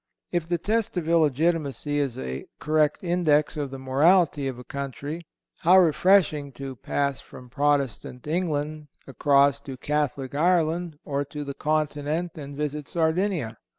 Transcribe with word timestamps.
If 0.31 0.49
the 0.49 0.57
test 0.57 0.97
of 0.97 1.07
illegitimacy 1.07 1.99
is 1.99 2.17
a 2.17 2.47
correct 2.59 3.03
index 3.03 3.55
of 3.55 3.69
the 3.69 3.77
morality 3.77 4.47
of 4.47 4.57
a 4.57 4.63
country, 4.63 5.27
how 5.59 5.77
refreshing 5.77 6.51
to 6.53 6.75
pass 6.75 7.21
from 7.21 7.51
Protestant 7.51 8.25
England 8.25 8.87
across 9.05 9.61
to 9.61 9.77
Catholic 9.77 10.33
Ireland 10.33 10.97
or 11.05 11.23
to 11.25 11.43
the 11.43 11.53
Continent 11.53 12.31
and 12.33 12.57
visit 12.57 12.87
Sardinia! 12.87 13.57